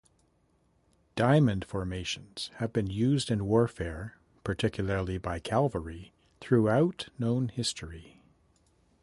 [1.15, 8.19] Diamond formations have been used in warfare, particularly by cavalry, throughout known history.